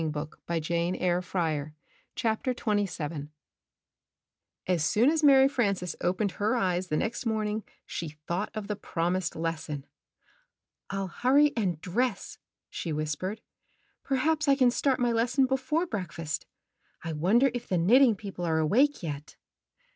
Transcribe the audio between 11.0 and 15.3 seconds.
hurry and dress," she whispered. ''Perhaps I can start my